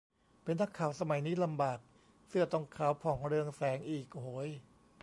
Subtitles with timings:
[0.43, 1.79] เป็นนักข่าวสมัยนี้ลำบาก
[2.27, 4.49] เสื้อต้องขาวผ่องเรืองแสงอีก โหย